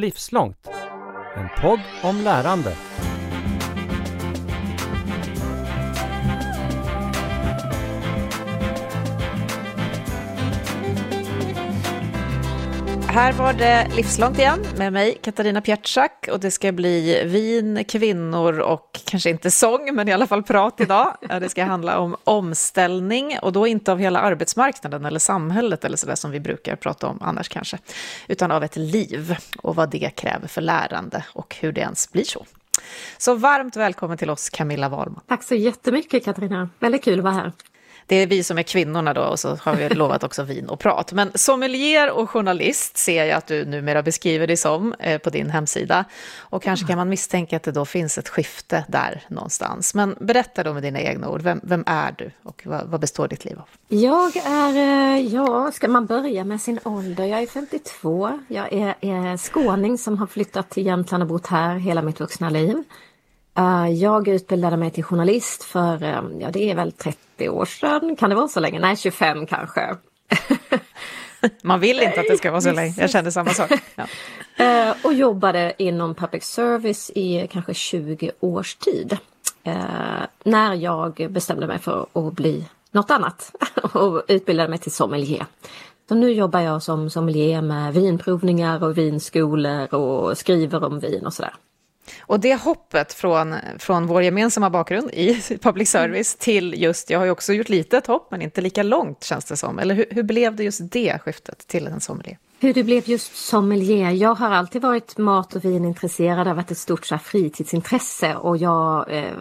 [0.00, 0.68] Livslångt.
[1.36, 2.76] En podd om lärande.
[13.16, 18.60] Här var det livslångt igen med mig, Katarina Pietschak, och det ska bli vin, kvinnor
[18.60, 21.16] och kanske inte sång, men i alla fall prat idag.
[21.40, 26.14] Det ska handla om omställning, och då inte av hela arbetsmarknaden eller samhället eller sådär
[26.14, 27.78] som vi brukar prata om annars kanske,
[28.28, 32.24] utan av ett liv och vad det kräver för lärande och hur det ens blir
[32.24, 32.46] så.
[33.18, 35.20] Så varmt välkommen till oss Camilla Wahlman.
[35.26, 37.52] Tack så jättemycket Katarina, väldigt kul att vara här.
[38.06, 40.80] Det är vi som är kvinnorna då och så har vi lovat också vin och
[40.80, 41.12] prat.
[41.12, 45.50] Men sommelier och journalist ser jag att du numera beskriver dig som eh, på din
[45.50, 46.04] hemsida.
[46.36, 49.94] Och kanske kan man misstänka att det då finns ett skifte där någonstans.
[49.94, 53.28] Men berätta då med dina egna ord, vem, vem är du och vad, vad, består
[53.28, 53.68] ditt liv av?
[53.88, 57.24] Jag är, eh, ja, ska man börja med sin ålder?
[57.24, 58.40] Jag är 52.
[58.48, 62.50] Jag är, är skåning som har flyttat till Jämtland och bott här hela mitt vuxna
[62.50, 62.82] liv.
[63.58, 68.16] Uh, jag utbildade mig till journalist för, um, ja det är väl 30 år sedan,
[68.16, 68.78] kan det vara så länge?
[68.78, 69.96] Nej, 25 kanske.
[71.62, 73.70] Man vill inte att det ska vara så länge, jag kände samma sak.
[73.94, 74.04] Ja.
[74.88, 79.18] Uh, och jobbade inom public service i kanske 20 års tid.
[80.44, 83.52] När jag bestämde mig för att bli något annat
[83.92, 85.46] och utbildade mig till sommelier.
[86.08, 91.34] Så nu jobbar jag som sommelier med vinprovningar och vinskolor och skriver om vin och
[91.34, 91.54] sådär.
[92.20, 96.38] Och det hoppet från, från vår gemensamma bakgrund i public service mm.
[96.38, 99.56] till just, jag har ju också gjort litet hopp, men inte lika långt känns det
[99.56, 99.78] som.
[99.78, 102.38] Eller hur, hur blev det just det skiftet till en sommelier?
[102.60, 104.10] Hur det blev just sommelier?
[104.10, 109.12] Jag har alltid varit mat och vinintresserad, har varit ett stort så fritidsintresse och jag,
[109.12, 109.32] eh,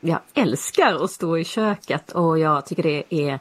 [0.00, 3.38] jag älskar att stå i köket och jag tycker det är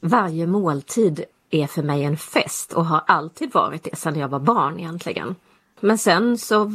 [0.00, 4.38] varje måltid är för mig en fest och har alltid varit det sedan jag var
[4.38, 5.34] barn egentligen.
[5.80, 6.72] Men sen så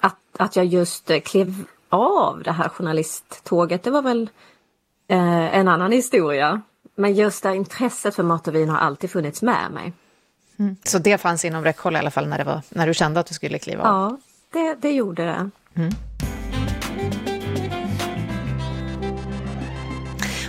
[0.00, 4.30] att, att jag just klev av det här journalisttåget, det var väl
[5.08, 6.62] eh, en annan historia.
[6.94, 9.92] Men just det intresset för mat och vin har alltid funnits med mig.
[10.58, 10.76] Mm.
[10.84, 13.26] Så det fanns inom räckhåll i alla fall när, det var, när du kände att
[13.26, 13.88] du skulle kliva av?
[13.90, 14.18] Ja,
[14.60, 15.50] det, det gjorde det.
[15.74, 15.92] Mm.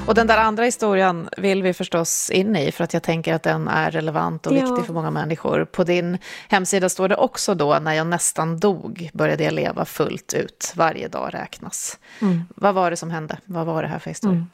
[0.07, 3.43] Och den där andra historien vill vi förstås in i för att jag tänker att
[3.43, 4.65] den är relevant och ja.
[4.65, 5.65] viktig för många människor.
[5.65, 10.33] På din hemsida står det också då, när jag nästan dog började jag leva fullt
[10.33, 11.99] ut, varje dag räknas.
[12.21, 12.43] Mm.
[12.55, 13.37] Vad var det som hände?
[13.45, 14.35] Vad var det här för historia?
[14.35, 14.49] Mm.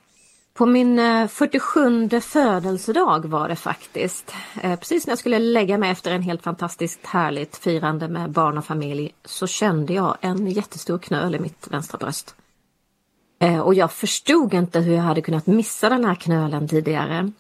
[0.54, 4.34] På min 47 eh, födelsedag var det faktiskt.
[4.62, 8.58] Eh, precis när jag skulle lägga mig efter en helt fantastiskt härligt firande med barn
[8.58, 12.36] och familj så kände jag en jättestor knöl i mitt vänstra bröst.
[13.44, 17.32] Eh, och jag förstod inte hur jag hade kunnat missa den här knölen tidigare.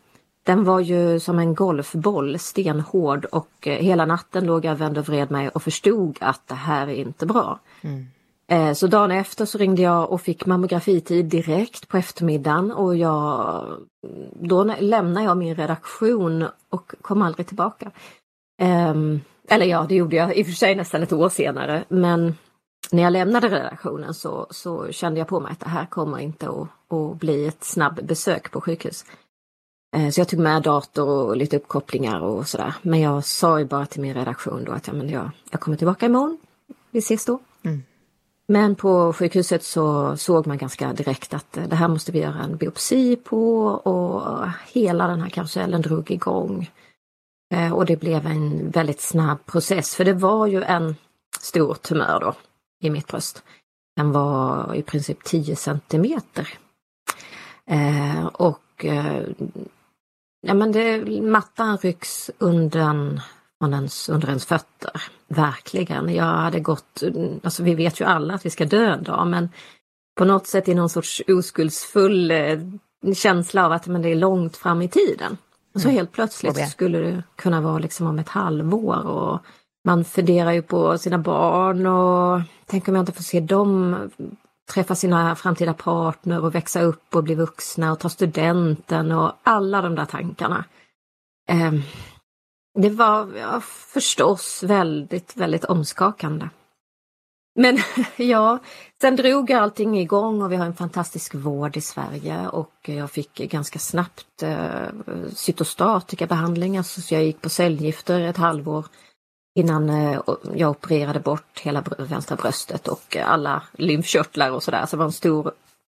[0.46, 5.08] Den var ju som en golfboll, stenhård och eh, hela natten låg jag vänd och
[5.08, 7.60] vred mig och förstod att det här är inte bra.
[7.82, 8.06] Mm.
[8.48, 13.66] Eh, så dagen efter så ringde jag och fick mammografitid direkt på eftermiddagen och jag,
[14.42, 17.92] då lämnade jag min redaktion och kom aldrig tillbaka.
[18.62, 22.36] Ehm, eller ja, det gjorde jag i och för sig nästan ett år senare men
[22.92, 26.50] när jag lämnade redaktionen så, så kände jag på mig att det här kommer inte
[26.50, 29.06] att, att bli ett snabbbesök på sjukhus.
[29.96, 32.76] Eh, så jag tog med dator och lite uppkopplingar och sådär.
[32.82, 35.78] Men jag sa ju bara till min redaktion då att ja, men jag, jag kommer
[35.78, 36.38] tillbaka imorgon.
[36.92, 37.40] Vi ses då.
[37.64, 37.84] Mm.
[38.48, 42.58] Men på sjukhuset så såg man ganska direkt att det här måste vi göra en
[42.58, 46.72] biopsi på och hela den här karusellen drog igång.
[47.54, 50.96] Eh, och det blev en väldigt snabb process för det var ju en
[51.40, 52.34] stor tumör då
[52.84, 53.44] i mitt bröst.
[53.96, 56.50] Den var i princip 10 centimeter.
[57.66, 59.24] Eh, och eh,
[60.42, 63.22] ja, men det, mattan rycks undan
[63.60, 65.04] från ens, under ens fötter.
[65.28, 66.16] Verkligen.
[66.16, 67.04] Jag hade gått,
[67.44, 69.50] alltså vi vet ju alla att vi ska dö en dag men
[70.16, 72.60] på något sätt i någon sorts oskuldsfull eh,
[73.16, 75.38] känsla av att men det är långt fram i tiden.
[75.74, 75.96] Och så mm.
[75.96, 79.40] helt plötsligt skulle det kunna vara liksom om ett halvår och
[79.86, 83.96] man funderar ju på sina barn och tänk om jag inte får se dem
[84.72, 89.82] träffa sina framtida partner och växa upp och bli vuxna och ta studenten och alla
[89.82, 90.66] de där tankarna.
[91.50, 91.82] Ehm,
[92.80, 93.62] det var ja,
[93.94, 96.50] förstås väldigt, väldigt omskakande.
[97.56, 97.78] Men
[98.16, 98.60] ja,
[99.02, 103.38] sen drog allting igång och vi har en fantastisk vård i Sverige och jag fick
[103.38, 104.88] ganska snabbt eh,
[105.34, 108.86] cytostatikabehandling, alltså så jag gick på cellgifter ett halvår
[109.56, 110.22] innan eh,
[110.54, 114.86] jag opererade bort hela vänstra bröstet och alla lymfkörtlar och sådär.
[114.86, 115.52] Så det var en stor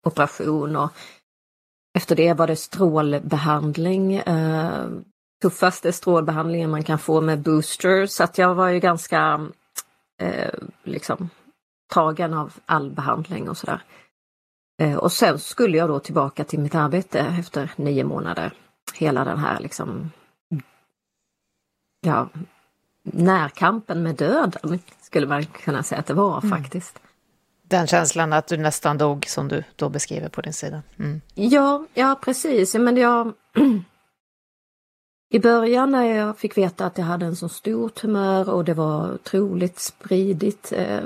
[0.06, 0.90] operation och
[1.98, 4.14] efter det var det strålbehandling.
[4.14, 4.88] Eh,
[5.42, 9.48] tuffaste strålbehandlingen man kan få med booster så att jag var ju ganska
[10.22, 11.30] eh, liksom
[11.94, 13.82] tagen av all behandling och sådär.
[14.98, 18.52] Och sen skulle jag då tillbaka till mitt arbete efter nio månader.
[18.94, 20.10] Hela den här liksom
[22.00, 22.28] ja,
[23.12, 26.58] närkampen med döden skulle man kunna säga att det var mm.
[26.58, 26.98] faktiskt.
[27.62, 30.82] Den känslan att du nästan dog som du då beskriver på din sida.
[30.98, 31.20] Mm.
[31.34, 32.74] Ja, ja precis.
[32.74, 33.32] Men jag...
[35.30, 38.74] I början när jag fick veta att jag hade en så stor tumör och det
[38.74, 41.00] var troligt spridigt, eh,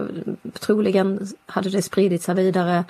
[0.52, 2.84] troligen hade det spridit sig vidare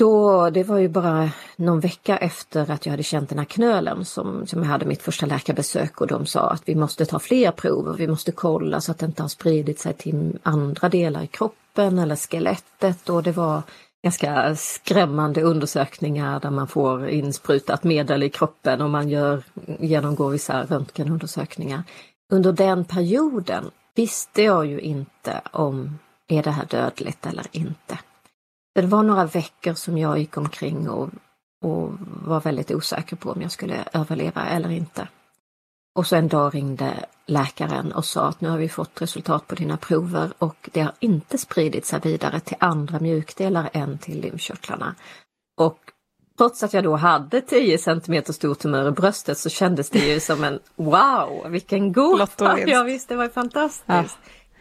[0.00, 4.04] då, det var ju bara någon vecka efter att jag hade känt den här knölen
[4.04, 7.50] som, som jag hade mitt första läkarbesök och de sa att vi måste ta fler
[7.50, 11.26] prover, vi måste kolla så att det inte har spridit sig till andra delar i
[11.26, 13.62] kroppen eller skelettet och det var
[14.02, 19.42] ganska skrämmande undersökningar där man får insprutat medel i kroppen och man gör,
[19.78, 21.82] genomgår vissa röntgenundersökningar.
[22.32, 25.98] Under den perioden visste jag ju inte om
[26.28, 27.98] är det här dödligt eller inte.
[28.74, 31.10] Det var några veckor som jag gick omkring och,
[31.64, 31.92] och
[32.24, 35.08] var väldigt osäker på om jag skulle överleva eller inte.
[35.94, 39.54] Och så en dag ringde läkaren och sa att nu har vi fått resultat på
[39.54, 44.94] dina prover och det har inte spridit sig vidare till andra mjukdelar än till lymfkörtlarna.
[45.56, 45.78] Och
[46.38, 50.20] trots att jag då hade 10 cm stor tumör i bröstet så kändes det ju
[50.20, 52.58] som en wow, vilken gåta!
[52.66, 53.84] Ja visst, det var fantastiskt.
[53.86, 54.04] Ja.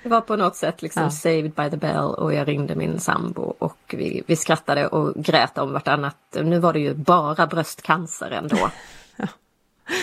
[0.03, 1.09] Det var på något sätt liksom ja.
[1.09, 5.57] saved by the bell och jag ringde min sambo och vi, vi skrattade och grät
[5.57, 6.17] om vartannat.
[6.31, 8.69] Nu var det ju bara bröstcancer ändå.
[9.15, 9.27] ja.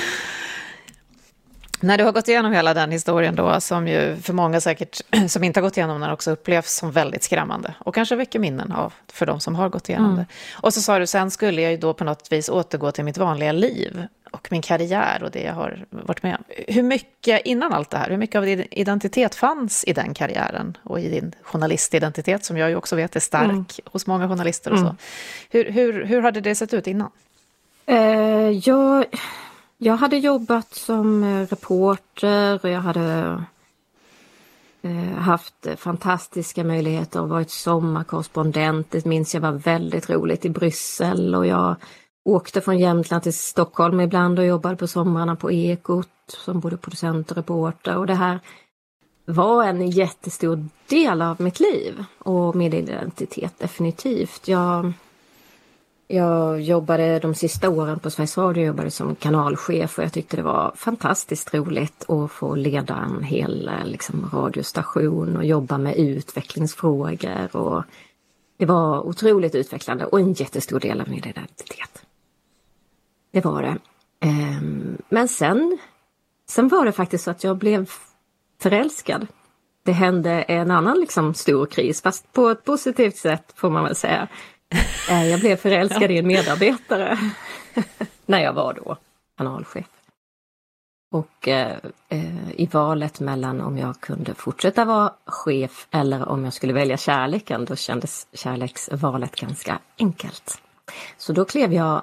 [1.81, 5.45] När du har gått igenom hela den historien då, som ju för många säkert som
[5.45, 8.95] inte har gått igenom den också upplevs som väldigt skrämmande och kanske väcker minnen av
[9.13, 10.17] för de som har gått igenom mm.
[10.17, 10.27] det.
[10.53, 13.19] Och så sa du, sen skulle jag ju då på något vis återgå till mitt
[13.19, 14.07] vanliga liv
[14.37, 16.45] och min karriär och det jag har varit med om.
[16.69, 20.77] Hur mycket, innan allt det här, hur mycket av din identitet fanns i den karriären
[20.83, 23.65] och i din journalistidentitet som jag ju också vet är stark mm.
[23.85, 24.85] hos många journalister och så.
[24.85, 24.97] Mm.
[25.51, 27.11] Hur, hur, hur hade det sett ut innan?
[27.91, 29.05] Uh, jag,
[29.79, 33.39] jag hade jobbat som eh, reporter och jag hade
[34.85, 38.91] uh, haft fantastiska möjligheter och varit sommarkorrespondent.
[38.91, 41.77] Det minns jag var väldigt roligt i Bryssel och jag
[42.27, 47.31] åkte från Jämtland till Stockholm ibland och jobbade på somrarna på Ekot som både producent
[47.31, 48.41] och reporter och det här
[49.25, 54.49] var en jättestor del av mitt liv och min identitet definitivt.
[54.49, 54.93] Jag,
[56.07, 60.37] jag jobbade de sista åren på Sveriges Radio jag jobbade som kanalchef och jag tyckte
[60.37, 67.57] det var fantastiskt roligt att få leda en hel liksom, radiostation och jobba med utvecklingsfrågor.
[67.57, 67.85] Och
[68.57, 71.96] det var otroligt utvecklande och en jättestor del av min identitet.
[73.37, 73.79] Det var det.
[74.21, 75.79] Ehm, men sen,
[76.49, 77.91] sen var det faktiskt så att jag blev
[78.63, 79.27] förälskad.
[79.85, 83.95] Det hände en annan liksom stor kris, fast på ett positivt sätt får man väl
[83.95, 84.29] säga.
[85.11, 87.19] Eh, jag blev förälskad i en medarbetare
[88.27, 88.97] när jag var då
[89.37, 89.87] kanalchef.
[91.13, 91.77] Och eh,
[92.09, 96.97] eh, i valet mellan om jag kunde fortsätta vara chef eller om jag skulle välja
[96.97, 100.61] kärleken, då kändes kärleksvalet ganska enkelt.
[101.17, 102.03] Så då klev jag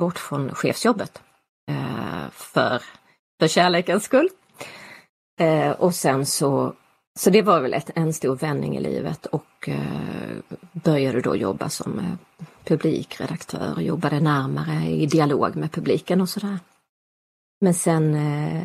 [0.00, 1.22] bort från chefsjobbet
[1.70, 2.82] eh, för,
[3.40, 4.28] för kärlekens skull.
[5.40, 6.74] Eh, och sen så,
[7.18, 10.36] så det var väl ett, en stor vändning i livet och eh,
[10.72, 16.58] började då jobba som eh, publikredaktör och jobbade närmare i dialog med publiken och sådär.
[17.60, 18.62] Men sen eh,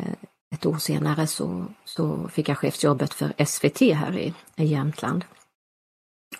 [0.54, 5.24] ett år senare så, så fick jag chefsjobbet för SVT här i, i Jämtland.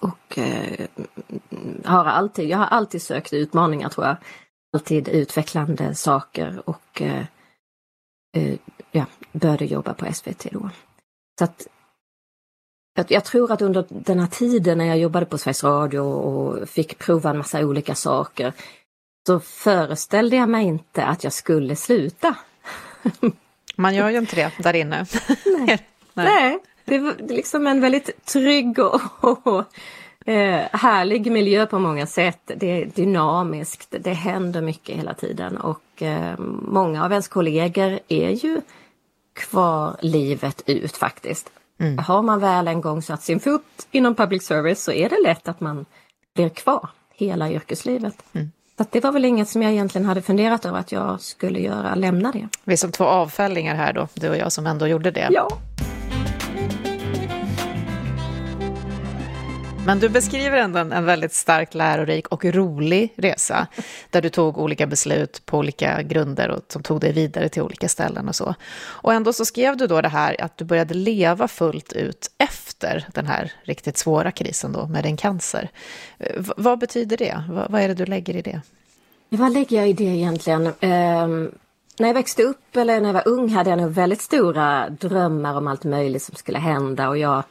[0.00, 0.86] Och eh,
[1.84, 4.16] har alltid, jag har alltid sökt utmaningar tror jag
[4.72, 7.24] alltid utvecklande saker och eh,
[8.36, 8.58] eh
[8.90, 10.70] ja, började jobba på SVT då.
[11.38, 11.66] Så att,
[13.08, 16.98] jag tror att under den här tiden när jag jobbade på Sveriges Radio och fick
[16.98, 18.52] prova en massa olika saker
[19.26, 22.36] så föreställde jag mig inte att jag skulle sluta.
[23.76, 25.06] Man gör ju inte det där inne.
[25.66, 25.78] Nej,
[26.14, 29.00] Nej det var liksom en väldigt trygg och,
[29.46, 29.64] och
[30.26, 32.40] Eh, härlig miljö på många sätt.
[32.56, 38.30] Det är dynamiskt, det händer mycket hela tiden och eh, många av ens kollegor är
[38.30, 38.60] ju
[39.34, 41.50] kvar livet ut faktiskt.
[41.80, 41.98] Mm.
[41.98, 45.48] Har man väl en gång satt sin fot inom public service så är det lätt
[45.48, 45.86] att man
[46.34, 48.22] blir kvar hela yrkeslivet.
[48.32, 48.50] Mm.
[48.78, 51.94] Så det var väl inget som jag egentligen hade funderat över att jag skulle göra,
[51.94, 52.48] lämna det.
[52.64, 55.28] Vi är som två avfällingar här då, du och jag som ändå gjorde det.
[55.30, 55.48] Ja.
[59.86, 63.66] Men du beskriver ändå en, en väldigt stark, lärorik och rolig resa,
[64.10, 67.88] där du tog olika beslut på olika grunder och som tog dig vidare till olika
[67.88, 68.54] ställen och så.
[68.78, 73.06] Och ändå så skrev du då det här att du började leva fullt ut efter
[73.14, 75.70] den här riktigt svåra krisen då med din cancer.
[76.18, 77.44] V vad betyder det?
[77.50, 78.60] V vad är det du lägger i det?
[79.28, 80.66] Vad lägger jag i det egentligen?
[80.66, 81.52] Um
[81.98, 85.54] när jag växte upp eller när jag var ung hade jag nog väldigt stora drömmar
[85.54, 87.42] om allt möjligt som skulle hända och jag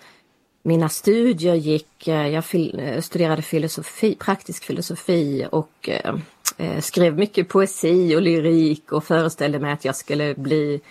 [0.66, 2.44] mina studier gick, eh, jag
[2.80, 6.16] eh, studerade filosofi, praktisk filosofi och eh,
[6.58, 10.82] eh, skrev mycket poesi och lyrik och föreställde mig att jag skulle bli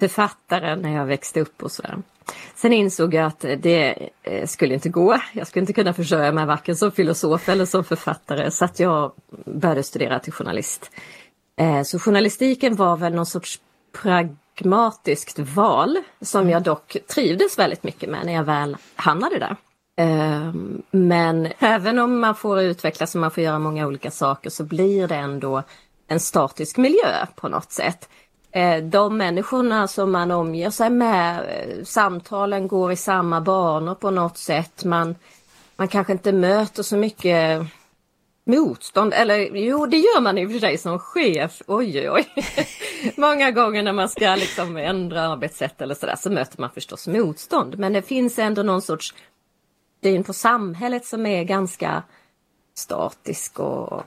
[0.00, 2.02] författare när jag växte upp och sådär.
[2.54, 4.08] Sen insåg jag att det
[4.46, 5.20] skulle inte gå.
[5.32, 9.12] Jag skulle inte kunna försörja mig varken som filosof eller som författare så att jag
[9.44, 10.90] började studera till journalist.
[11.84, 13.60] Så journalistiken var väl någon sorts
[14.02, 19.56] prag pragmatiskt val som jag dock trivdes väldigt mycket med när jag väl hamnade där.
[19.96, 24.64] Ehm, men även om man får utvecklas och man får göra många olika saker så
[24.64, 25.62] blir det ändå
[26.08, 28.08] en statisk miljö på något sätt.
[28.52, 34.10] Ehm, de människorna som man omger sig med, eh, samtalen går i samma banor på
[34.10, 34.84] något sätt.
[34.84, 35.14] Man,
[35.76, 37.62] man kanske inte möter så mycket
[38.50, 42.28] motstånd, eller jo det gör man i och för sig som chef, oj oj oj.
[43.16, 47.78] Många gånger när man ska liksom ändra arbetssätt eller sådär så möter man förstås motstånd.
[47.78, 49.14] Men det finns ändå någon sorts
[50.02, 52.02] syn på samhället som är ganska
[52.74, 54.04] statisk och,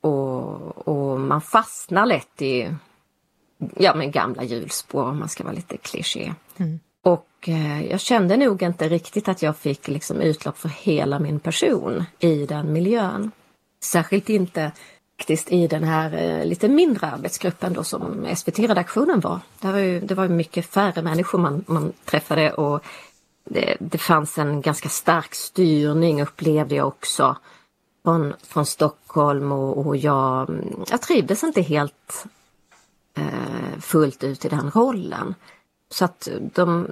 [0.00, 2.74] och, och man fastnar lätt i
[3.76, 6.34] ja, men gamla hjulspår om man ska vara lite kliché.
[6.56, 6.80] Mm.
[7.02, 11.40] Och eh, jag kände nog inte riktigt att jag fick liksom utlopp för hela min
[11.40, 13.30] person i den miljön.
[13.84, 14.72] Särskilt inte
[15.18, 19.40] faktiskt i den här eh, lite mindre arbetsgruppen då som SVT-redaktionen var.
[19.60, 22.84] Det var, ju, det var mycket färre människor man, man träffade och
[23.44, 27.36] det, det fanns en ganska stark styrning upplevde jag också
[28.04, 32.24] från, från Stockholm och, och jag, mm, jag trivdes inte helt
[33.16, 35.34] eh, fullt ut i den rollen.
[35.90, 36.88] Så att de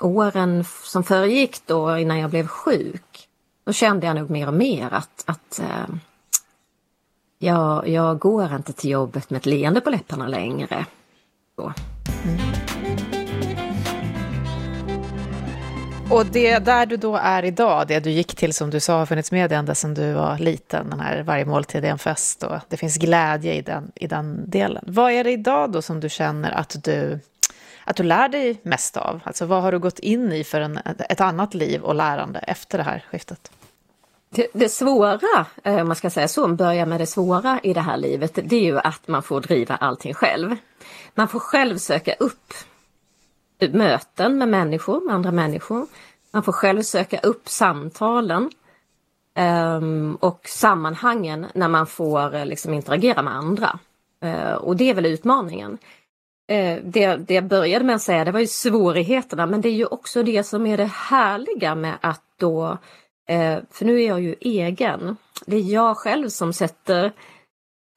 [0.00, 3.28] åren som föregick då innan jag blev sjuk,
[3.64, 5.94] då kände jag nog mer och mer att, att eh,
[7.38, 10.86] jag, jag går inte till jobbet med ett leende på läpparna längre.
[11.56, 11.72] Så.
[12.24, 12.56] Mm.
[16.10, 19.06] Och det där du då är idag, det du gick till som du sa har
[19.06, 22.42] funnits med dig ända sedan du var liten, den här varje måltid är en fest
[22.42, 24.84] och det finns glädje i den, i den delen.
[24.86, 27.20] Vad är det idag då som du känner att du,
[27.84, 29.20] att du lär dig mest av?
[29.24, 30.78] Alltså vad har du gått in i för en,
[31.08, 33.50] ett annat liv och lärande efter det här skiftet?
[34.36, 37.80] Det, det svåra, eh, om man ska säga så, börja med det svåra i det
[37.80, 40.56] här livet, det är ju att man får driva allting själv.
[41.14, 42.54] Man får själv söka upp
[43.72, 45.86] möten med människor, med andra människor.
[46.30, 48.50] Man får själv söka upp samtalen
[49.38, 53.78] um, och sammanhangen när man får eh, liksom interagera med andra.
[54.24, 55.72] Uh, och det är väl utmaningen.
[56.52, 59.72] Uh, det, det jag började med att säga, det var ju svårigheterna, men det är
[59.72, 62.78] ju också det som är det härliga med att då
[63.28, 65.16] Eh, för nu är jag ju egen.
[65.46, 67.12] Det är jag själv som sätter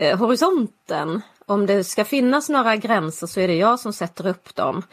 [0.01, 1.21] eh, horisonten.
[1.45, 4.83] Om det ska finnas några gränser så är det jag som sätter upp dem.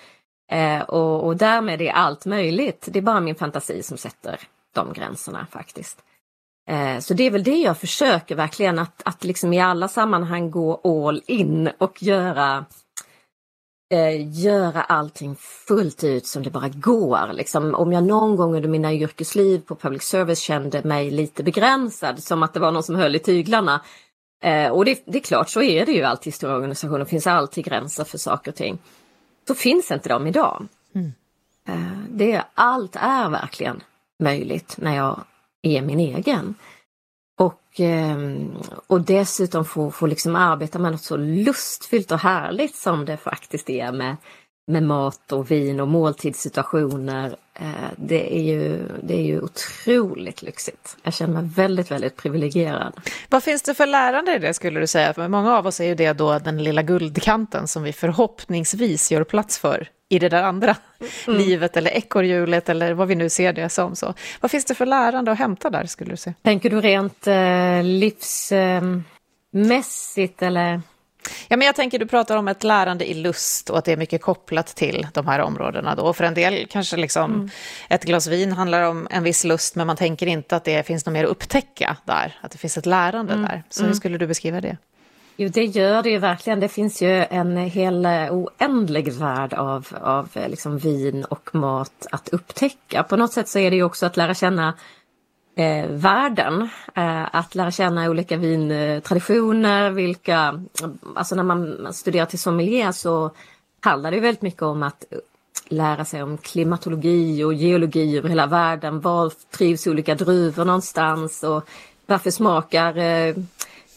[0.53, 2.89] Eh, och, och därmed är allt möjligt.
[2.91, 4.41] Det är bara min fantasi som sätter
[4.75, 6.03] de gränserna faktiskt.
[6.69, 10.51] Eh, så det är väl det jag försöker verkligen att, att liksom i alla sammanhang
[10.51, 12.65] gå all in och göra
[13.91, 17.33] eh, göra allting fullt ut som det bara går.
[17.33, 22.23] Liksom, om jag någon gång under mina yrkesliv på public service kände mig lite begränsad,
[22.23, 23.81] som att det var någon som höll i tyglarna.
[24.43, 27.07] Eh, och det, det, är klart, så är det ju alltid i stora organisationer, det
[27.07, 28.79] finns alltid gränser för saker och ting.
[29.49, 30.67] Så finns inte de idag.
[30.95, 31.13] Mm.
[31.69, 33.83] Eh, det, allt är verkligen
[34.19, 35.25] möjligt när jag
[35.63, 36.55] är min egen.
[37.37, 43.05] Och, ehm, och dessutom få, få liksom arbeta med något så lustfyllt och härligt som
[43.05, 44.17] det faktiskt är med,
[44.67, 47.37] med mat och vin och måltidssituationer.
[47.61, 50.97] Eh, det är, ju, det är ju otroligt lyxigt.
[51.03, 53.01] Jag känner mig väldigt, väldigt privilegierad.
[53.29, 55.15] Vad finns det för lärande i det skulle du säga?
[55.15, 59.25] För många av oss är ju det då den lilla guldkanten som vi förhoppningsvis gör
[59.25, 60.77] plats för i det där andra
[61.27, 61.41] mm.
[61.41, 63.97] livet eller ekorrhjulet eller vad vi nu ser det som.
[63.97, 64.15] Så.
[64.41, 66.35] Vad finns det för lärande att hämta där skulle du säga?
[66.43, 70.81] Tänker du rent eh, livsmässigt eh, eller?
[71.49, 73.97] Ja, men jag tänker du pratar om ett lärande i lust och att det är
[73.97, 75.95] mycket kopplat till de här områdena.
[75.95, 76.13] Då.
[76.13, 77.51] För en del kanske liksom mm.
[77.89, 81.07] ett glas vin handlar om en viss lust, men man tänker inte att det finns
[81.07, 83.45] något mer att upptäcka där, att det finns ett lärande mm.
[83.45, 83.63] där.
[83.71, 83.97] Så hur mm.
[83.97, 84.77] skulle du beskriva det?
[85.37, 86.61] Jo, det gör det ju verkligen.
[86.61, 93.03] Det finns ju en hel oändlig värld av, av liksom vin och mat att upptäcka.
[93.03, 94.75] På något sätt så är det ju också att lära känna
[95.57, 96.69] eh, världen.
[96.95, 100.65] Eh, att lära känna olika vintraditioner, vilka,
[101.17, 103.31] alltså när man studerar till sommelier så
[103.81, 105.05] handlar det väldigt mycket om att
[105.69, 109.01] lära sig om klimatologi och geologi över hela världen.
[109.01, 111.69] Var trivs olika druvor någonstans och
[112.07, 113.35] varför smakar eh,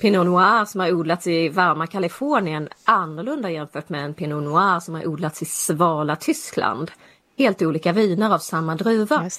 [0.01, 4.95] Pinot Noir som har odlats i varma Kalifornien annorlunda jämfört med en Pinot Noir som
[4.95, 6.91] har odlats i svala Tyskland.
[7.37, 9.29] Helt olika viner av samma druva.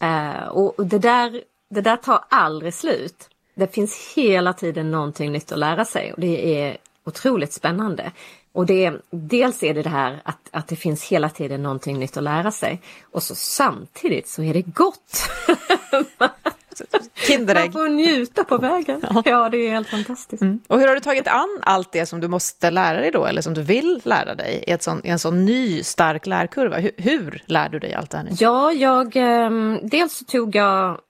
[0.00, 3.28] Eh, och det där, det där tar aldrig slut.
[3.54, 8.12] Det finns hela tiden någonting nytt att lära sig och det är otroligt spännande.
[8.52, 12.16] Och det, dels är det det här att, att det finns hela tiden någonting nytt
[12.16, 12.80] att lära sig.
[13.10, 15.28] Och så samtidigt så är det gott.
[17.14, 17.64] Kinderägg.
[17.64, 19.00] Man får njuta på vägen.
[19.02, 20.42] Ja, ja det är helt fantastiskt.
[20.42, 20.60] Mm.
[20.68, 23.42] Och hur har du tagit an allt det som du måste lära dig då, eller
[23.42, 26.78] som du vill lära dig i, ett sån, i en sån ny stark lärkurva?
[26.78, 28.30] Hur, hur lär du dig allt det här nu?
[28.38, 29.50] Ja, jag, eh,
[29.82, 31.00] dels tog jag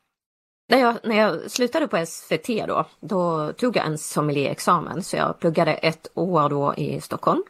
[0.68, 5.38] när jag, när jag slutade på SVT då, då tog jag en sommelierexamen så jag
[5.40, 7.42] pluggade ett år då i Stockholm.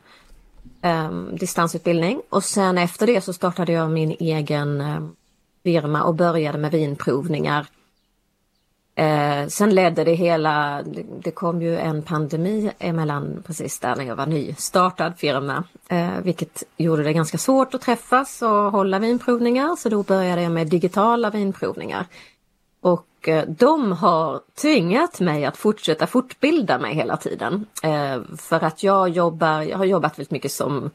[0.82, 5.16] Um, distansutbildning och sen efter det så startade jag min egen um,
[5.62, 7.66] firma och började med vinprovningar.
[9.00, 14.04] Uh, sen ledde det hela, det, det, kom ju en pandemi emellan precis där när
[14.04, 15.64] jag var nystartad firma.
[15.92, 20.52] Uh, vilket gjorde det ganska svårt att träffas och hålla vinprovningar så då började jag
[20.52, 22.06] med digitala vinprovningar.
[23.28, 27.66] Och de har tvingat mig att fortsätta fortbilda mig hela tiden.
[27.82, 30.90] Eh, för att jag jobbar, jag har jobbat väldigt mycket som,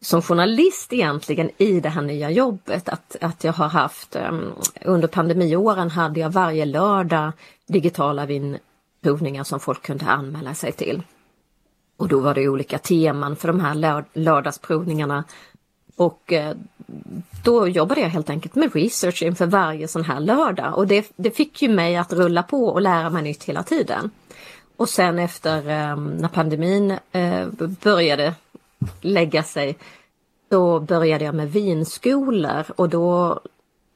[0.00, 2.88] som journalist egentligen i det här nya jobbet.
[2.88, 4.52] Att, att jag har haft, ehm,
[4.84, 7.32] under pandemiåren hade jag varje lördag
[7.66, 11.02] digitala vinprovningar som folk kunde anmäla sig till.
[11.96, 15.24] Och då var det olika teman för de här lördagsprovningarna.
[15.96, 16.56] Och eh,
[17.44, 21.30] då jobbade jag helt enkelt med research inför varje sån här lördag och det, det
[21.30, 24.10] fick ju mig att rulla på och lära mig nytt hela tiden.
[24.76, 27.46] Och sen efter eh, när pandemin eh,
[27.82, 28.34] började
[29.00, 29.78] lägga sig
[30.48, 33.40] då började jag med vinskolor och då,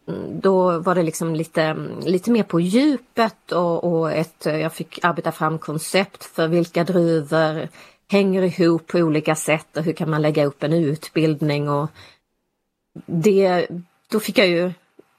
[0.09, 4.99] mm, då var det liksom lite, lite mer på djupet och, och ett, jag fick
[5.03, 7.69] arbeta fram koncept för vilka druvor
[8.09, 11.91] hänger ihop på olika sätt och hur kan man lägga upp en utbildning och
[13.07, 13.69] det,
[14.11, 14.73] då fick jag ju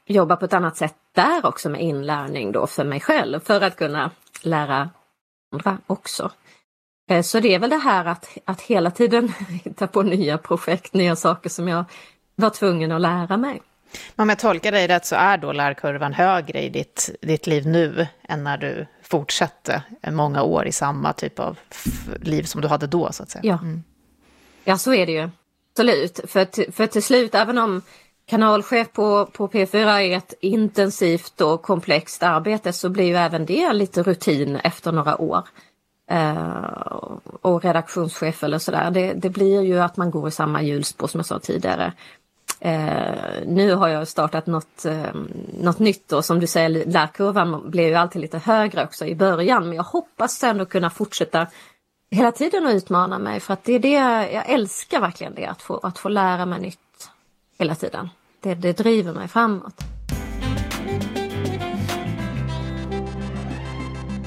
[0.05, 3.75] jobba på ett annat sätt där också med inlärning då för mig själv för att
[3.75, 4.89] kunna lära
[5.53, 6.31] andra också.
[7.09, 10.93] Eh, så det är väl det här att, att hela tiden hitta på nya projekt,
[10.93, 11.85] nya saker som jag
[12.35, 13.61] var tvungen att lära mig.
[14.15, 18.07] Om jag tolkar dig rätt så är då lärkurvan högre i ditt, ditt liv nu
[18.23, 21.59] än när du fortsatte många år i samma typ av
[22.21, 23.41] liv som du hade då så att säga.
[23.43, 23.83] Ja, mm.
[24.63, 25.29] ja så är det ju.
[25.73, 27.81] Absolut, för, för till slut även om
[28.25, 33.73] kanalchef på, på P4 är ett intensivt och komplext arbete så blir ju även det
[33.73, 35.43] lite rutin efter några år.
[36.09, 36.95] Eh,
[37.41, 41.19] och redaktionschef eller sådär, det, det blir ju att man går i samma hjulspår som
[41.19, 41.93] jag sa tidigare.
[42.59, 45.13] Eh, nu har jag startat något, eh,
[45.59, 49.63] något nytt och som du säger lärkurvan blir ju alltid lite högre också i början
[49.67, 51.47] men jag hoppas ändå kunna fortsätta
[52.11, 53.91] hela tiden att utmana mig för att det är det
[54.33, 57.09] jag älskar verkligen det att få, att få lära mig nytt
[57.59, 58.09] hela tiden.
[58.39, 59.83] Det, det driver mig framåt.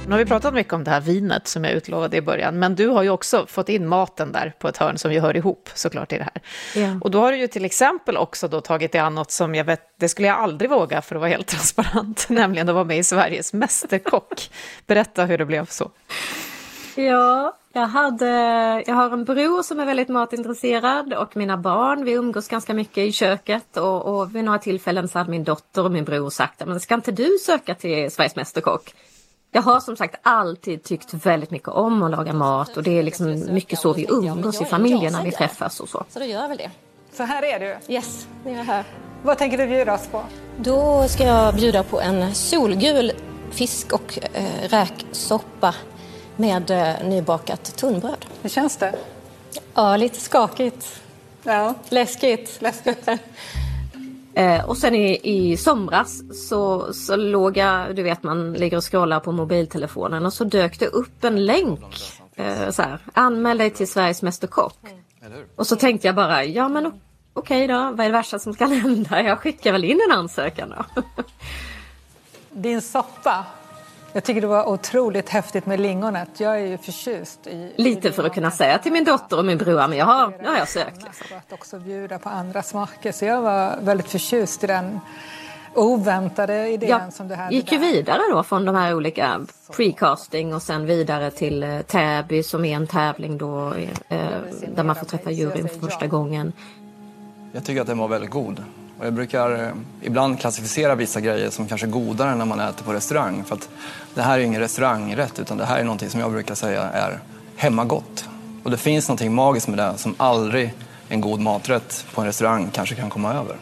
[0.07, 2.75] Nu har vi pratat mycket om det här vinet som jag utlovade i början, men
[2.75, 5.71] du har ju också fått in maten där på ett hörn som ju hör ihop
[5.75, 6.43] såklart i det här.
[6.83, 6.99] Yeah.
[6.99, 9.65] Och då har du ju till exempel också då tagit dig an något som jag
[9.65, 12.99] vet, det skulle jag aldrig våga för att vara helt transparent, nämligen att vara med
[12.99, 14.51] i Sveriges Mästerkock.
[14.87, 15.91] Berätta hur det blev så.
[16.97, 18.29] Ja, jag, hade,
[18.87, 22.99] jag har en bror som är väldigt matintresserad och mina barn, vi umgås ganska mycket
[22.99, 26.67] i köket och, och vid några tillfällen så hade min dotter och min bror sagt
[26.67, 28.95] men ska inte du söka till Sveriges Mästerkock?
[29.51, 33.03] Jag har som sagt alltid tyckt väldigt mycket om att laga mat och det är
[33.03, 36.05] liksom mycket så vi umgås i familjen när vi träffas och så.
[36.09, 36.71] Så då gör väl det.
[37.13, 37.95] Så här är du?
[37.95, 38.85] Yes, det är jag här.
[39.23, 40.23] Vad tänker du bjuda oss på?
[40.57, 43.13] Då ska jag bjuda på en solgul
[43.51, 45.75] fisk och äh, räksoppa
[46.37, 48.27] med eh, nybakat tunnbröd.
[48.43, 48.95] Hur känns det?
[49.75, 51.03] Ja, lite skakigt.
[51.43, 51.75] Ja.
[51.89, 52.63] Läskigt.
[52.63, 53.09] Läskigt.
[54.37, 58.91] Eh, och sen i, i somras så, så låg jag, du vet man ligger och
[58.91, 61.81] scrollar på mobiltelefonen och så dök det upp en länk.
[62.37, 64.79] Eh, så här, anmäl dig till Sveriges Mästerkock.
[65.57, 68.55] Och så tänkte jag bara, ja men okej okay då, vad är det värsta som
[68.55, 69.23] ska hända?
[69.23, 71.03] Jag skickar väl in en ansökan då.
[72.51, 73.45] Din soppa,
[74.15, 76.29] jag tycker det var otroligt häftigt med lingonet.
[76.41, 77.73] Jag är ju förtjust i...
[77.77, 80.49] Lite för att kunna säga till min dotter och min bror, men jag har, nu
[80.49, 81.03] har jag sökt.
[81.03, 81.37] Liksom.
[81.37, 83.13] Att också bjuda på andra smaker.
[83.13, 85.01] Så jag var väldigt förtjust i den
[85.75, 89.41] oväntade idén jag som du hade gick ju vidare då från de här olika
[89.77, 93.73] precasting och sen vidare till eh, Täby som är en tävling då
[94.09, 94.19] eh,
[94.75, 96.53] där man får träffa juryn för första gången.
[97.53, 98.63] Jag tycker att den var väldigt god.
[98.99, 99.71] Och jag brukar eh,
[100.03, 103.45] ibland klassificera vissa grejer som kanske godare när man äter på restaurang.
[103.45, 103.69] För att
[104.15, 107.19] det här är ingen restaurangrätt utan det här är någonting som jag brukar säga är
[107.57, 108.29] hemmagott.
[108.63, 110.75] Och det finns någonting magiskt med det som aldrig
[111.09, 113.57] en god maträtt på en restaurang kanske kan komma över.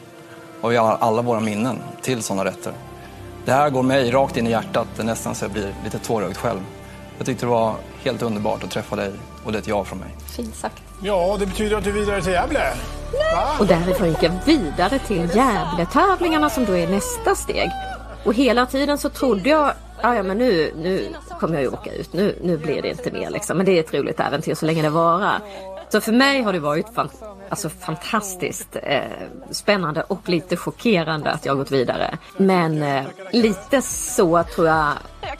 [0.60, 2.72] Och vi har alla våra minnen till sådana rätter.
[3.44, 5.98] Det här går mig rakt in i hjärtat, det är nästan så jag blir lite
[5.98, 6.60] tårögd själv.
[7.18, 9.12] Jag tyckte det var helt underbart att träffa dig
[9.44, 10.08] och det är ett ja från mig.
[10.36, 10.82] Fint sagt.
[11.02, 12.72] Ja, det betyder att du är vidare till Gävle.
[13.58, 17.70] Och därifrån gick jag vidare till Gävle-tävlingarna som då är nästa steg.
[18.24, 19.72] Och hela tiden så trodde jag,
[20.02, 21.08] "Ja, ja men nu, nu
[21.40, 23.56] kommer jag ju åka ut, nu, nu blir det inte mer liksom.
[23.56, 25.40] Men det är ett roligt äventyr så länge det varar.
[25.88, 27.08] Så för mig har det varit fan,
[27.48, 29.02] alltså fantastiskt eh,
[29.50, 32.18] spännande och lite chockerande att jag har gått vidare.
[32.36, 35.38] Men eh, lite så tror jag Jag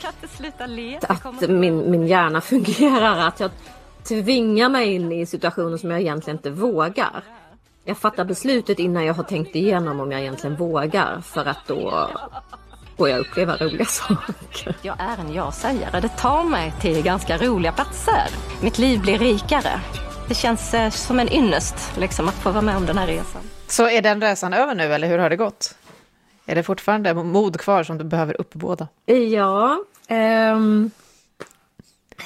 [1.08, 3.18] att min, min hjärna fungerar.
[3.28, 3.50] Att jag
[4.08, 7.24] tvingar mig in i situationer som jag egentligen inte vågar.
[7.84, 12.08] Jag fattar beslutet innan jag har tänkt igenom om jag egentligen vågar för att då
[12.96, 14.76] får jag uppleva roliga saker.
[14.82, 16.00] Jag är en ja-sägare.
[16.00, 18.22] Det tar mig till ganska roliga platser.
[18.62, 19.80] Mitt liv blir rikare.
[20.28, 23.42] Det känns eh, som en ynnest liksom, att få vara med om den här resan.
[23.66, 25.74] Så är den resan över nu, eller hur har det gått?
[26.46, 28.88] Är det fortfarande mod kvar som du behöver uppbåda?
[29.04, 30.90] Ja, ehm,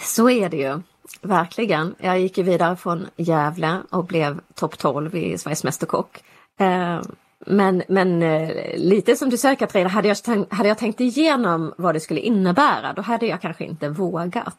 [0.03, 0.81] så är det ju.
[1.27, 1.95] Verkligen.
[1.99, 6.23] Jag gick ju vidare från Gävle och blev topp 12 i Sveriges Mästerkock.
[6.61, 7.01] Eh,
[7.47, 11.75] men, men eh, lite som du säger Katarina, hade jag, tänkt, hade jag tänkt igenom
[11.79, 14.59] vad det skulle innebära då hade jag kanske inte vågat.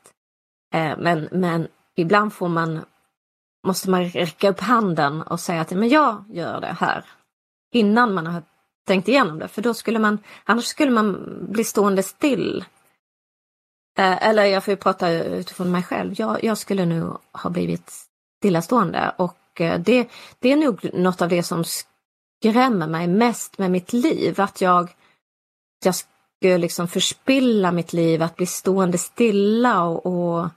[0.73, 2.82] Eh, men, men ibland får man,
[3.67, 7.06] måste man räcka upp handen och säga att men jag gör det här.
[7.73, 8.43] Innan man har
[8.88, 12.65] tänkt igenom det, för då skulle man, annars skulle man bli stående still.
[13.97, 16.13] Eh, eller jag får ju prata utifrån mig själv.
[16.17, 17.91] Jag, jag skulle nu ha blivit
[18.39, 20.07] stillastående och eh, det,
[20.39, 24.41] det är nog något av det som skrämmer mig mest med mitt liv.
[24.41, 24.95] Att jag,
[25.83, 30.49] jag skulle liksom förspilla mitt liv, att bli stående stilla och, och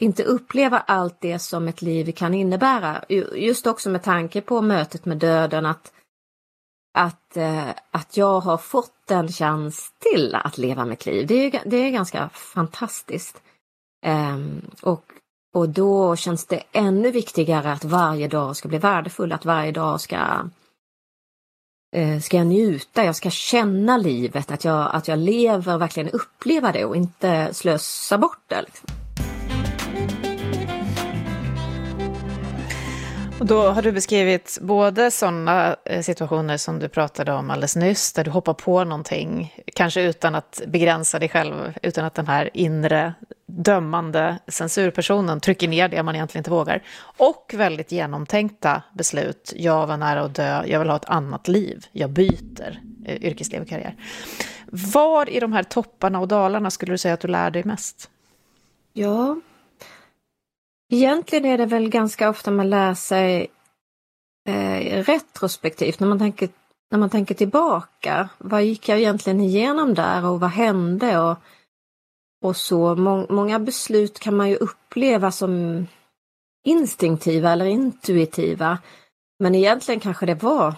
[0.00, 3.04] inte uppleva allt det som ett liv kan innebära.
[3.34, 5.92] Just också med tanke på mötet med döden att
[6.96, 11.26] att, eh, att jag har fått en chans till att leva mitt liv.
[11.26, 13.42] Det är, ju- det är ganska fantastiskt.
[14.06, 14.36] Eh,
[14.82, 15.04] och,
[15.54, 20.00] och då känns det ännu viktigare att varje dag ska bli värdefull, att varje dag
[20.00, 20.16] ska,
[21.96, 26.72] eh, ska jag njuta, jag ska känna livet, att jag, att jag lever, verkligen uppleva
[26.72, 28.62] det och inte slösa bort det.
[28.62, 28.88] Liksom.
[33.40, 38.12] Och då har du beskrivit både sådana eh, situationer som du pratade om alldeles nyss,
[38.12, 42.50] där du hoppar på någonting, kanske utan att begränsa dig själv, utan att den här
[42.54, 43.14] inre
[43.46, 46.82] dömande censurpersonen trycker ner det man egentligen inte vågar.
[47.16, 49.52] Och väldigt genomtänkta beslut.
[49.56, 53.62] Jag var nära att dö, jag vill ha ett annat liv, jag byter eh, yrkesliv
[53.62, 53.96] och karriär.
[54.66, 58.10] Var i de här topparna och dalarna skulle du säga att du lär dig mest?
[58.92, 59.36] Ja.
[60.88, 63.46] Egentligen är det väl ganska ofta man lär sig
[64.48, 66.48] eh, retrospektivt, när man, tänker,
[66.90, 68.28] när man tänker tillbaka.
[68.38, 71.18] Vad gick jag egentligen igenom där och vad hände?
[71.18, 71.38] Och,
[72.42, 72.94] och så.
[72.96, 75.86] Må, många beslut kan man ju uppleva som
[76.64, 78.78] instinktiva eller intuitiva.
[79.38, 80.74] Men egentligen kanske det var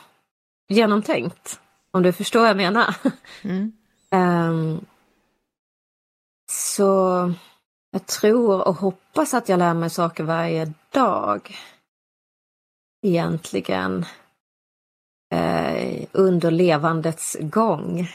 [0.68, 1.60] genomtänkt.
[1.90, 2.94] Om du förstår vad jag menar.
[3.42, 3.72] Mm.
[4.10, 4.80] Ehm,
[6.50, 7.32] så
[7.90, 11.56] jag tror och hoppas att jag lär mig saker varje dag.
[13.02, 14.04] Egentligen.
[15.34, 18.08] Eh, under levandets gång.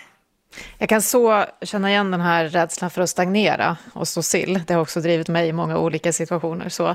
[0.77, 4.61] Jag kan så känna igen den här rädslan för att stagnera och stå still.
[4.67, 6.69] Det har också drivit mig i många olika situationer.
[6.69, 6.87] Så,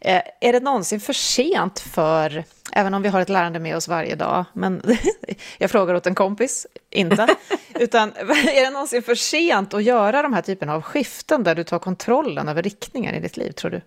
[0.00, 3.88] eh, är det någonsin för sent för, även om vi har ett lärande med oss
[3.88, 4.82] varje dag, men
[5.58, 7.28] jag frågar åt en kompis, inte,
[7.74, 11.64] utan är det någonsin för sent att göra de här typerna av skiften där du
[11.64, 13.80] tar kontrollen över riktningen i ditt liv, tror du?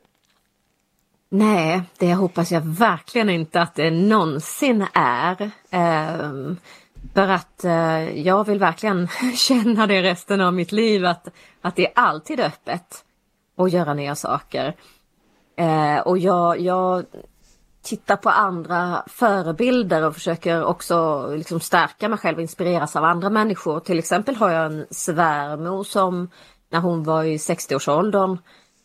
[1.30, 5.52] Nej, det hoppas jag verkligen inte att det någonsin är.
[5.70, 6.58] Ehm,
[7.14, 11.28] för att eh, jag vill verkligen känna det resten av mitt liv att,
[11.62, 13.04] att det är alltid öppet
[13.58, 14.76] att göra nya saker.
[15.56, 17.06] Eh, och jag, jag
[17.82, 23.30] tittar på andra förebilder och försöker också liksom stärka mig själv och inspireras av andra
[23.30, 23.80] människor.
[23.80, 26.30] Till exempel har jag en svärmor som
[26.70, 28.38] när hon var i 60-årsåldern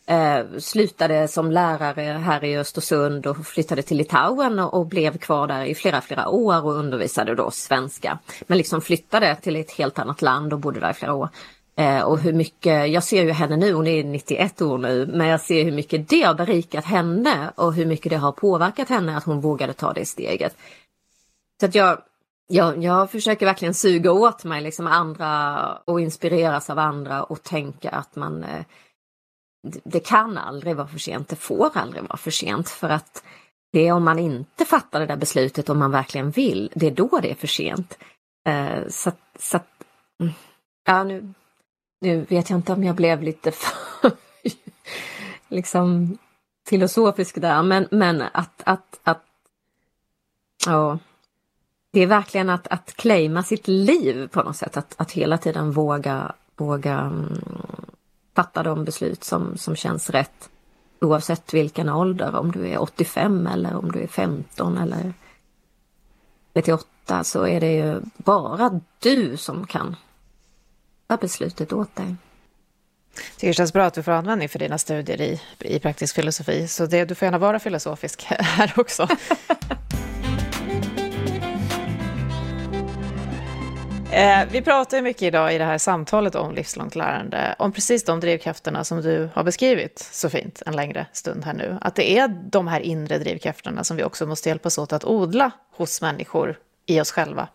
[0.05, 5.47] Eh, slutade som lärare här i Östersund och flyttade till Litauen och, och, blev kvar
[5.47, 8.19] där i flera, flera år och undervisade då svenska.
[8.47, 11.29] Men liksom flyttade till ett helt annat land och bodde där i flera år.
[11.75, 15.27] Eh, och hur mycket, jag ser ju henne nu, hon är 91 år nu, men
[15.27, 19.17] jag ser hur mycket det har berikat henne och hur mycket det har påverkat henne
[19.17, 20.55] att hon vågade ta det steget.
[21.59, 21.97] Så att jag,
[22.47, 27.89] jag, jag försöker verkligen suga åt mig liksom andra och inspireras av andra och tänka
[27.89, 28.65] att man eh,
[29.63, 33.23] det kan aldrig vara för sent, det får aldrig vara för sent för att
[33.71, 36.91] det är om man inte fattar det där beslutet om man verkligen vill, det är
[36.91, 37.97] då det är för sent.
[38.45, 39.59] Eh, så, så
[40.19, 40.33] mm.
[40.85, 41.33] ja nu,
[42.01, 43.51] nu vet jag inte om jag blev lite
[44.01, 44.11] för
[45.47, 46.17] liksom
[46.67, 49.23] filosofisk där, men, men att, att, att
[50.65, 50.99] ja,
[51.91, 55.71] det är verkligen att, att claima sitt liv på något sätt, att, att hela tiden
[55.71, 57.41] våga, våga mm,
[58.35, 60.49] fatta de beslut som, som känns rätt.
[61.01, 65.13] Oavsett vilken ålder, om du är 85 eller om du är 15 eller
[66.53, 69.95] 38 så är det ju bara du som kan
[71.07, 72.15] ta beslutet åt dig.
[73.35, 76.67] tycker det känns bra att du får användning för dina studier i, i praktisk filosofi,
[76.67, 79.07] så det, du får gärna vara filosofisk här också.
[84.13, 88.19] Eh, vi pratar mycket idag i det här samtalet om livslångt lärande, om precis de
[88.19, 91.77] drivkrafterna som du har beskrivit så fint en längre stund här nu.
[91.81, 95.51] Att det är de här inre drivkrafterna som vi också måste hjälpas åt att odla
[95.75, 97.47] hos människor i oss själva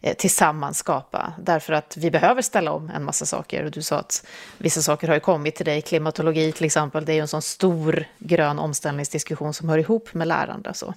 [0.00, 1.32] eh, tillsammans skapa.
[1.38, 3.64] Därför att vi behöver ställa om en massa saker.
[3.64, 4.26] Och du sa att
[4.58, 7.42] vissa saker har ju kommit till dig, klimatologi till exempel, det är ju en sån
[7.42, 10.74] stor grön omställningsdiskussion som hör ihop med lärande.
[10.74, 10.94] Så.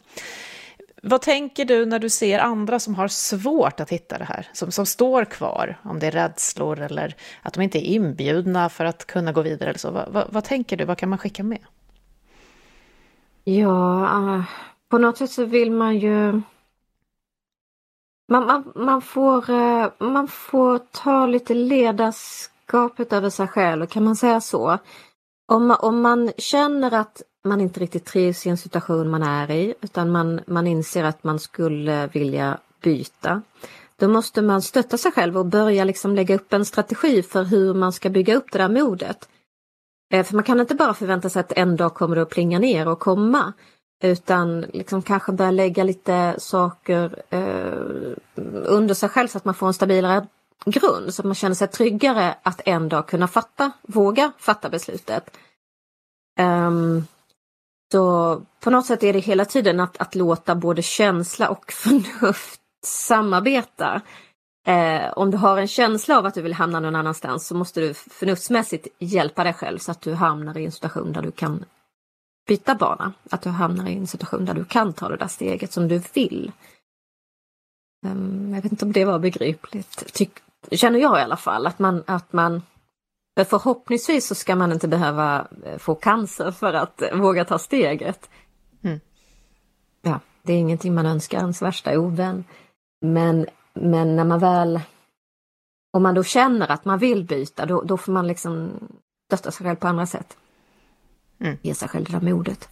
[1.03, 4.71] Vad tänker du när du ser andra som har svårt att hitta det här, som,
[4.71, 9.07] som står kvar, om det är rädslor eller att de inte är inbjudna för att
[9.07, 9.91] kunna gå vidare eller så.
[9.91, 11.65] Vad, vad, vad tänker du, vad kan man skicka med?
[13.43, 14.43] Ja, eh,
[14.89, 16.41] på något sätt så vill man ju
[18.31, 24.15] man, man, man, får, eh, man får ta lite ledarskapet över sig själv, kan man
[24.15, 24.77] säga så?
[25.47, 29.73] Om, om man känner att man inte riktigt trivs i en situation man är i
[29.81, 33.41] utan man, man inser att man skulle vilja byta.
[33.95, 37.73] Då måste man stötta sig själv och börja liksom lägga upp en strategi för hur
[37.73, 39.29] man ska bygga upp det där modet.
[40.13, 42.59] Eh, för man kan inte bara förvänta sig att en dag kommer det att plinga
[42.59, 43.53] ner och komma.
[44.03, 48.15] Utan liksom kanske börja lägga lite saker eh,
[48.65, 50.27] under sig själv så att man får en stabilare
[50.65, 51.13] grund.
[51.13, 55.37] Så att man känner sig tryggare att en dag kunna fatta, våga fatta beslutet.
[56.39, 57.07] Um,
[57.91, 62.61] så på något sätt är det hela tiden att, att låta både känsla och förnuft
[62.85, 64.01] samarbeta.
[64.67, 67.81] Eh, om du har en känsla av att du vill hamna någon annanstans så måste
[67.81, 71.65] du förnuftsmässigt hjälpa dig själv så att du hamnar i en situation där du kan
[72.47, 73.13] byta bana.
[73.29, 76.01] Att du hamnar i en situation där du kan ta det där steget som du
[76.13, 76.51] vill.
[78.05, 80.13] Um, jag vet inte om det var begripligt.
[80.13, 80.27] Ty
[80.71, 82.61] känner jag i alla fall, att man, att man
[83.37, 88.29] för förhoppningsvis så ska man inte behöva eh, få cancer för att våga ta steget.
[88.83, 88.99] Mm.
[90.01, 92.43] Ja, det är ingenting man önskar ens värsta ovän.
[93.01, 94.79] Men, men när man väl,
[95.93, 98.71] om man då känner att man vill byta, då, då får man liksom
[99.25, 100.37] stötta sig själv på andra sätt.
[101.39, 101.57] Mm.
[101.61, 102.69] Ge sig själv det där modet.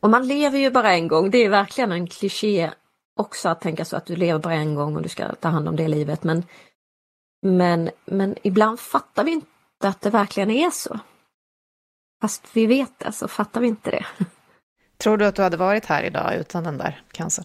[0.00, 2.70] Och man lever ju bara en gång, det är verkligen en kliché
[3.16, 5.68] också att tänka så att du lever bara en gång och du ska ta hand
[5.68, 6.24] om det livet.
[6.24, 6.42] Men,
[7.42, 9.46] men, men ibland fattar vi inte
[9.84, 11.00] att det verkligen är så.
[12.20, 14.06] Fast vi vet det så fattar vi inte det.
[14.96, 17.44] Tror du att du hade varit här idag utan den där cancern?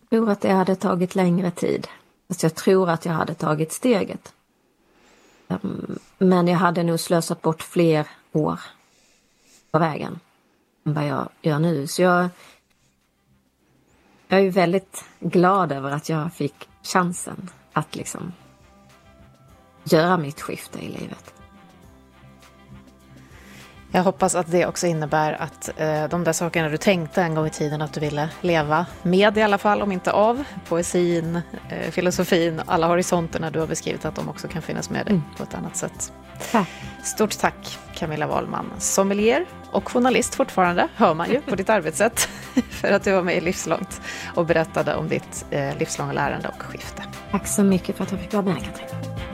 [0.00, 1.88] Jag tror att det hade tagit längre tid.
[2.28, 4.34] Fast jag tror att jag hade tagit steget.
[5.48, 8.60] Ehm, men jag hade nog slösat bort fler år
[9.70, 10.20] på vägen
[10.84, 11.86] än vad jag gör nu.
[11.86, 12.28] Så jag,
[14.28, 18.32] jag är väldigt glad över att jag fick chansen att liksom
[19.84, 21.34] göra mitt skifte i livet.
[23.94, 27.46] Jag hoppas att det också innebär att eh, de där sakerna du tänkte en gång
[27.46, 31.90] i tiden att du ville leva med i alla fall, om inte av, poesin, eh,
[31.90, 35.24] filosofin, alla horisonterna du har beskrivit, att de också kan finnas med dig mm.
[35.36, 36.12] på ett annat sätt.
[36.52, 36.68] Tack.
[37.02, 42.20] Stort tack Camilla Wahlman, sommelier och journalist fortfarande, hör man ju på ditt arbetssätt,
[42.70, 44.00] för att du var med i Livslångt
[44.34, 47.02] och berättade om ditt eh, livslånga lärande och skifte.
[47.30, 49.33] Tack så mycket för att jag fick vara med Katrin.